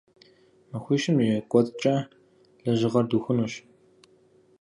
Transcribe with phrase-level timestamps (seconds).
[0.71, 1.95] Махуищым и кӏуэцӏкӏэ
[2.63, 3.53] лэжьыгъэр дыухынущ.